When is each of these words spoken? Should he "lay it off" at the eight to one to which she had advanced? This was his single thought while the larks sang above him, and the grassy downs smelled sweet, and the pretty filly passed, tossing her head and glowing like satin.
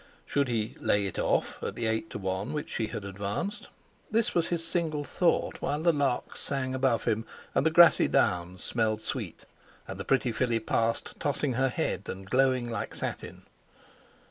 Should 0.25 0.47
he 0.47 0.75
"lay 0.79 1.05
it 1.05 1.19
off" 1.19 1.61
at 1.61 1.75
the 1.75 1.85
eight 1.85 2.09
to 2.09 2.17
one 2.17 2.47
to 2.47 2.53
which 2.55 2.71
she 2.71 2.87
had 2.87 3.05
advanced? 3.05 3.67
This 4.09 4.33
was 4.33 4.47
his 4.47 4.65
single 4.65 5.03
thought 5.03 5.61
while 5.61 5.79
the 5.83 5.93
larks 5.93 6.39
sang 6.39 6.73
above 6.73 7.03
him, 7.03 7.23
and 7.53 7.67
the 7.67 7.69
grassy 7.69 8.07
downs 8.07 8.63
smelled 8.63 9.03
sweet, 9.03 9.45
and 9.87 9.99
the 9.99 10.03
pretty 10.03 10.31
filly 10.31 10.59
passed, 10.59 11.13
tossing 11.19 11.53
her 11.53 11.69
head 11.69 12.09
and 12.09 12.27
glowing 12.27 12.67
like 12.67 12.95
satin. 12.95 13.43